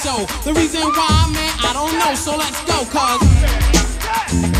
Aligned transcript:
so. 0.00 0.24
The 0.44 0.54
reason 0.54 0.80
why, 0.80 1.30
man, 1.32 1.52
I 1.60 1.72
don't 1.74 1.92
know, 1.98 2.14
so 2.14 2.36
let's 2.36 2.64
go, 2.64 2.84
cuz. 2.88 4.59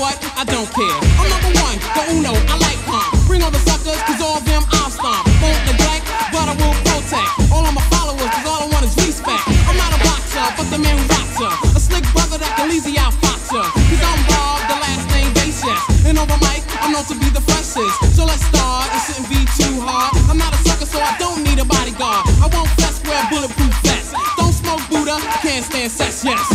what? 0.00 0.16
I 0.32 0.48
don't 0.48 0.66
care. 0.72 0.98
I'm 1.20 1.28
number 1.28 1.52
one, 1.60 1.76
for 1.92 2.04
Uno, 2.08 2.32
I 2.48 2.56
like 2.56 2.80
pump. 2.88 3.12
Bring 3.28 3.44
all 3.44 3.52
the 3.52 3.60
suckers, 3.60 4.00
cause 4.08 4.20
all 4.24 4.40
them 4.40 4.64
I'll 4.80 4.88
stomp. 4.88 5.28
Won't 5.44 5.60
neglect, 5.68 6.08
but 6.32 6.48
I 6.48 6.56
will 6.56 6.72
protect. 6.88 7.52
All 7.52 7.60
of 7.60 7.74
my 7.76 7.84
followers, 7.92 8.32
cause 8.32 8.46
all 8.48 8.64
I 8.64 8.68
want 8.72 8.88
is 8.88 8.96
respect. 8.96 9.44
I'm 9.68 9.76
not 9.76 9.92
a 9.92 10.00
boxer, 10.00 10.40
but 10.56 10.66
the 10.72 10.80
man 10.80 10.96
who 10.96 11.04
rocks 11.12 11.36
her. 11.36 11.52
A 11.76 11.80
slick 11.80 12.08
brother 12.16 12.40
that 12.40 12.56
can 12.56 12.72
easy 12.72 12.96
out 12.96 13.12
boxer. 13.20 13.60
Cause 13.60 14.02
I'm 14.02 14.20
Bob, 14.24 14.58
the 14.72 14.78
last 14.80 15.04
name 15.12 15.30
Basis. 15.36 15.80
And 16.08 16.16
over 16.16 16.38
mic, 16.48 16.64
I'm 16.80 16.96
known 16.96 17.04
to 17.12 17.16
be 17.20 17.28
the 17.28 17.44
freshest. 17.44 18.16
So 18.16 18.24
let's 18.24 18.40
start, 18.48 18.88
it 18.96 19.04
shouldn't 19.04 19.28
be 19.28 19.44
too 19.60 19.84
hard. 19.84 20.16
I'm 20.32 20.40
not 20.40 20.56
a 20.56 20.58
sucker, 20.64 20.88
so 20.88 20.96
I 20.96 21.12
don't 21.20 21.44
need 21.44 21.60
a 21.60 21.66
bodyguard. 21.68 22.24
I 22.40 22.48
won't 22.48 22.72
fess, 22.80 23.04
wear 23.04 23.20
bulletproof 23.28 23.76
vests. 23.84 24.16
Don't 24.40 24.56
smoke 24.56 24.80
Buddha, 24.88 25.20
can't 25.44 25.60
stand 25.60 25.92
sex, 25.92 26.24
yes. 26.24 26.49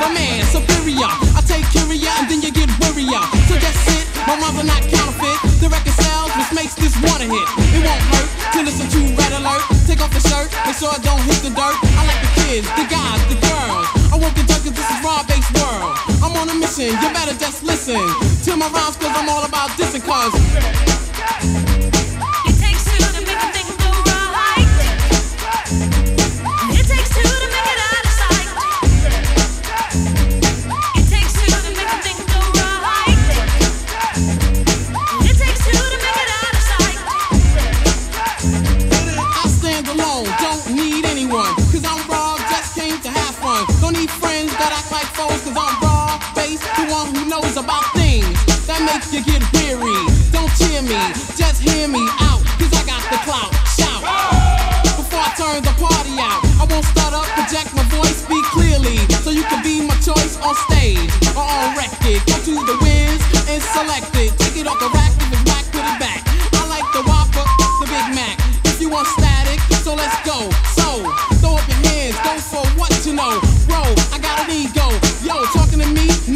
My 0.00 0.12
man. 0.14 0.44
So 0.44 0.77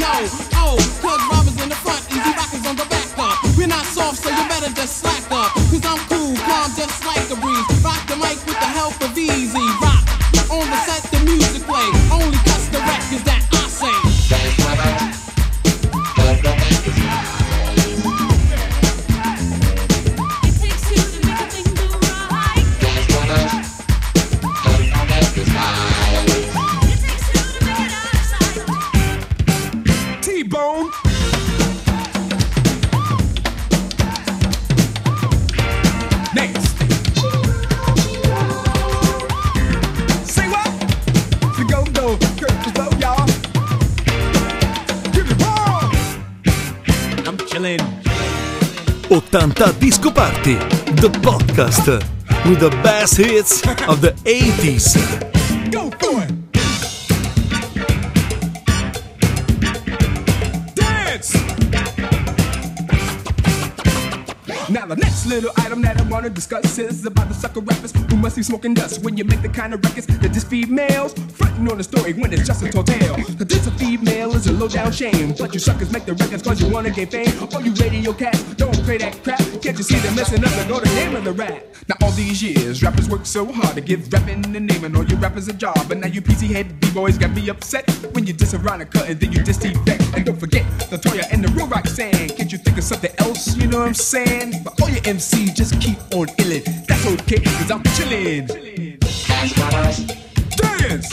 no. 0.03 0.15
Oh, 0.59 0.77
cause 1.01 1.23
robbers 1.31 1.57
in 1.63 1.69
the 1.69 1.79
front 1.79 2.03
and 2.11 2.19
Z-Rockers 2.25 2.67
on 2.67 2.77
the 2.77 2.87
back 2.91 3.09
up. 3.19 3.39
We're 3.57 3.71
not 3.71 3.85
soft, 3.85 4.19
so 4.23 4.31
you 4.31 4.45
better 4.49 4.71
just 4.75 4.99
slack 4.99 5.25
up. 5.31 5.42
80 49.43 49.81
Disco 49.81 50.11
Party, 50.13 50.55
the 51.03 51.11
podcast 51.21 51.99
with 52.49 52.61
the 52.61 52.71
best 52.85 53.17
hits 53.17 53.61
of 53.89 54.01
the 54.01 54.13
80s. 54.25 54.95
Go 55.73 55.91
for 55.91 56.23
it! 56.23 56.42
The 64.95 65.01
next 65.01 65.25
little 65.25 65.51
item 65.57 65.81
that 65.81 65.99
I 65.99 66.03
wanna 66.05 66.29
discuss 66.29 66.79
is 66.79 67.07
about 67.07 67.29
the 67.29 67.35
sucker 67.35 67.61
rappers 67.61 67.93
who 67.93 68.17
must 68.17 68.37
be 68.37 68.43
smoking 68.43 68.75
dust 68.75 69.03
when 69.03 69.17
you 69.17 69.25
make 69.25 69.41
the 69.41 69.49
kind 69.49 69.73
of 69.73 69.83
records 69.83 70.07
that 70.07 70.33
just 70.33 70.49
feed 70.49 70.69
males. 70.69 71.15
Frontin' 71.33 71.67
on 71.71 71.79
the 71.79 71.85
story 71.85 72.13
when 72.13 72.31
it's 72.33 72.47
just 72.47 72.63
a 72.63 72.71
tall 72.71 72.85
tale. 72.85 73.17
The 73.39 73.45
this 73.45 73.67
a 73.67 73.71
female 73.71 74.35
is 74.35 74.47
a 74.49 74.53
low 74.53 74.69
down 74.69 74.93
shame. 74.93 75.35
But 75.39 75.55
you 75.55 75.61
suckers 75.61 75.91
make 75.93 76.05
the 76.05 76.13
records 76.15 76.43
cause 76.43 76.61
you 76.61 76.69
wanna 76.69 76.91
get 76.91 77.11
fame. 77.11 77.33
All 77.55 77.63
you 77.63 77.73
radio 77.73 78.13
cats, 78.13 78.43
don't 78.55 78.75
play 78.85 78.99
that 78.99 79.23
crap. 79.23 79.41
Can't 79.63 79.79
you 79.79 79.85
see 79.85 79.97
they're 79.97 80.15
messing 80.15 80.45
up 80.45 80.51
the 80.51 80.91
name 80.95 81.17
of 81.17 81.25
the 81.25 81.33
rap? 81.33 81.65
Now 81.89 81.97
all 82.03 82.13
these 82.13 82.43
years, 82.43 82.83
rappers 82.83 83.09
work 83.09 83.25
so 83.25 83.51
hard 83.51 83.75
to 83.77 83.81
give 83.81 84.13
rapping 84.13 84.43
the 84.43 84.61
name 84.61 84.85
and 84.85 84.95
all 84.97 85.05
you 85.05 85.17
rappers 85.17 85.49
a 85.49 85.55
job. 85.55 85.79
But 85.89 85.99
now 85.99 86.09
you 86.09 86.21
PC 86.21 86.49
head 86.49 86.81
B-boys 86.81 87.17
got 87.17 87.31
me 87.33 87.49
upset 87.49 87.89
when 88.13 88.27
you 88.27 88.35
diss 88.35 88.53
Veronica 88.53 89.05
and 89.05 89.19
then 89.19 89.33
you 89.33 89.43
diss 89.43 89.57
T-Beck. 89.57 90.01
And 90.15 90.27
don't 90.27 90.39
forget 90.39 90.65
the 90.91 90.99
Toya 90.99 91.25
and 91.33 91.43
the 91.43 91.49
real 91.53 91.67
rock 91.67 91.89
saying, 91.89 92.29
can't 92.37 92.53
you 92.53 92.59
think 92.59 92.77
of 92.77 92.85
something 92.85 93.11
else? 93.19 93.57
You 93.57 93.67
know 93.67 93.79
what 93.79 93.89
I'm 93.89 93.95
saying? 93.95 94.63
But 94.63 94.82
all 94.83 94.91
your 94.91 95.01
MCs 95.03 95.55
just 95.55 95.81
keep 95.81 95.99
on 96.13 96.27
illin'. 96.43 96.65
That's 96.87 97.07
okay, 97.07 97.39
cause 97.41 97.71
I'm 97.71 97.83
chillin'. 97.95 98.49
Dance! 100.57 101.13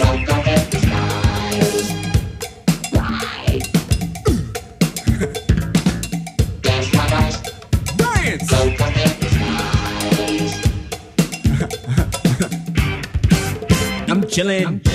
Dance! 7.98 8.52
I'm 14.10 14.24
chillin'. 14.24 14.82
Give 14.84 14.89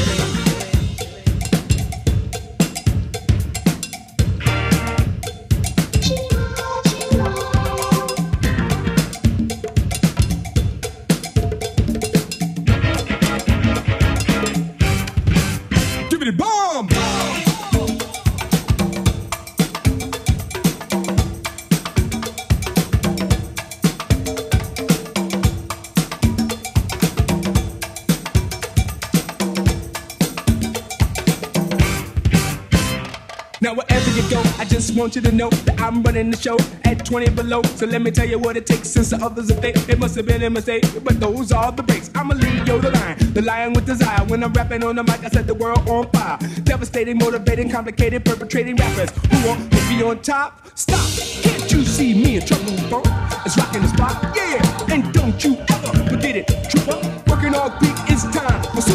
want 35.04 35.16
you 35.16 35.20
to 35.20 35.32
know 35.32 35.50
that 35.50 35.78
I'm 35.82 36.02
running 36.02 36.30
the 36.30 36.36
show 36.38 36.56
at 36.86 37.04
20 37.04 37.28
below. 37.32 37.62
So 37.76 37.84
let 37.84 38.00
me 38.00 38.10
tell 38.10 38.26
you 38.26 38.38
what 38.38 38.56
it 38.56 38.64
takes 38.64 38.88
since 38.88 39.10
the 39.10 39.22
others 39.22 39.50
are 39.50 39.60
fake. 39.60 39.76
It 39.86 39.98
must 39.98 40.16
have 40.16 40.24
been 40.24 40.42
a 40.42 40.48
mistake, 40.48 40.82
but 41.04 41.20
those 41.20 41.52
are 41.52 41.70
the 41.70 41.82
breaks. 41.82 42.10
I'ma 42.14 42.32
a 42.32 42.36
Leo 42.36 42.78
the 42.78 42.90
lion, 42.90 43.34
the 43.34 43.42
lion 43.42 43.74
with 43.74 43.84
desire. 43.84 44.24
When 44.24 44.42
I'm 44.42 44.54
rapping 44.54 44.82
on 44.82 44.96
the 44.96 45.02
mic, 45.02 45.22
I 45.22 45.28
set 45.28 45.46
the 45.46 45.52
world 45.52 45.86
on 45.90 46.08
fire. 46.12 46.38
Devastating, 46.62 47.18
motivating, 47.18 47.68
complicated, 47.68 48.24
perpetrating 48.24 48.76
rappers 48.76 49.10
who 49.10 49.46
want 49.46 49.70
to 49.70 49.76
be 49.90 50.02
on 50.02 50.22
top. 50.22 50.66
Stop! 50.74 51.06
Can't 51.42 51.70
you 51.70 51.84
see 51.84 52.14
me 52.14 52.36
in 52.36 52.46
trouble? 52.46 52.74
Funk? 52.88 53.04
It's 53.44 53.58
rocking 53.58 53.82
the 53.82 53.88
spot, 53.88 54.34
yeah. 54.34 54.94
And 54.94 55.12
don't 55.12 55.44
you 55.44 55.58
ever 55.68 56.08
forget 56.08 56.34
it, 56.34 56.46
trooper. 56.70 56.96
Working 57.28 57.54
all 57.54 57.68
week, 57.82 57.94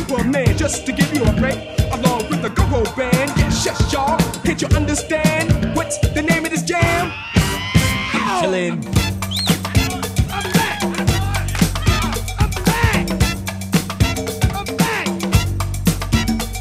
Superman 0.09 0.57
just 0.57 0.87
to 0.87 0.91
give 0.91 1.13
you 1.13 1.23
a 1.23 1.31
break. 1.33 1.59
Along 1.91 2.27
with 2.31 2.41
the 2.41 2.49
Go-Go 2.49 2.83
Band, 2.95 3.31
yeah, 3.37 3.49
shush 3.51 3.93
y'all. 3.93 4.17
Can't 4.43 4.59
you 4.59 4.67
understand? 4.75 5.75
What's 5.75 5.99
the 5.99 6.23
name 6.23 6.45
of 6.45 6.49
this 6.49 6.63
jam? 6.63 7.11
I'm 8.13 8.41
chillin'. 8.41 8.81
I'm 10.33 10.49
back. 10.51 10.81
I'm 12.39 12.49
back. 12.65 13.05
I'm 14.49 14.65
back. 14.79 15.09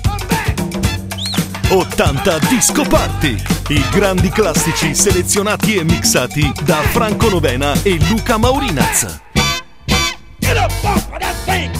I'm 0.05 0.21
back. 1.97 2.27
80 2.27 2.49
Disco 2.51 2.85
Party, 2.85 3.43
i 3.71 3.83
grandi 3.91 4.29
classici 4.29 4.95
selezionati 4.95 5.77
e 5.77 5.85
mixati 5.85 6.53
da 6.67 6.83
Franco 6.93 7.31
Novena 7.31 7.73
e 7.83 7.99
Luca 8.11 8.37
Maurinaz. 8.37 9.21
Get 10.39 10.59
up 10.59 10.71
off 10.85 11.11
of 11.11 11.19
that 11.19 11.35
thing 11.47 11.78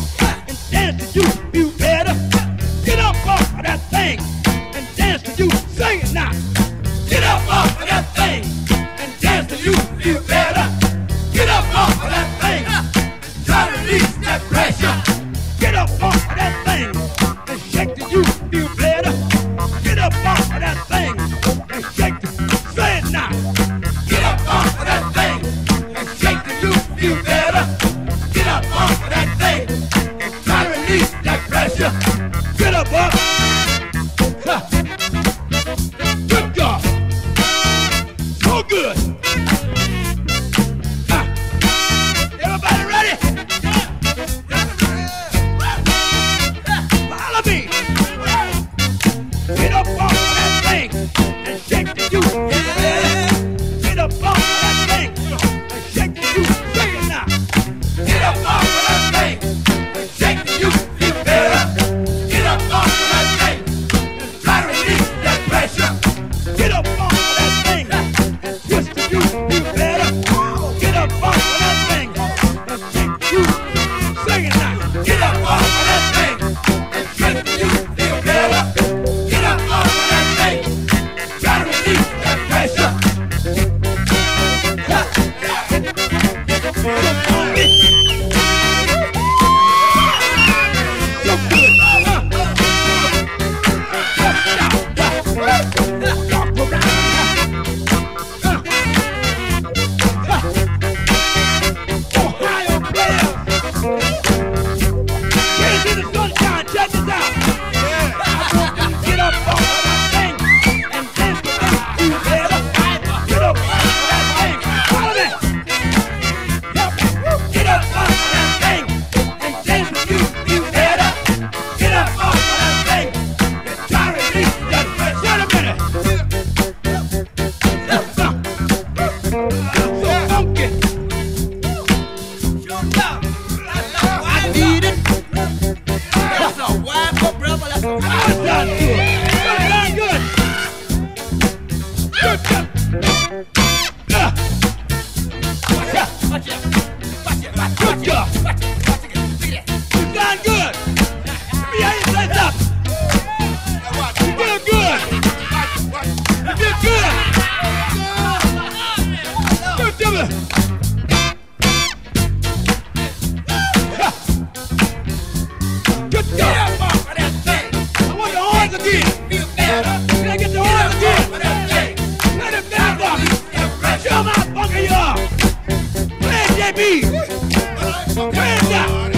me. 176.79 177.03
Hands 177.03 178.71
up. 178.73 179.18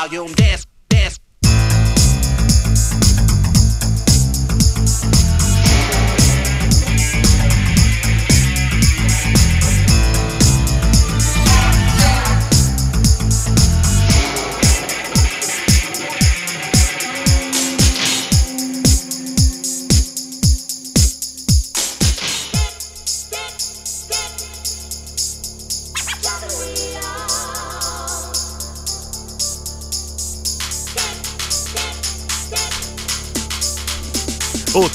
volume. 0.00 0.32
Dance 0.32 0.69